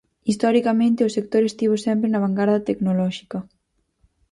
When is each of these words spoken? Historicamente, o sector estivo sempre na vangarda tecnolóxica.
Historicamente, 0.29 1.07
o 1.07 1.13
sector 1.17 1.41
estivo 1.45 1.75
sempre 1.85 2.07
na 2.11 2.23
vangarda 2.25 2.65
tecnolóxica. 2.69 3.39